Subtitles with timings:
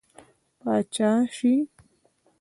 [0.59, 1.53] پاچا شي.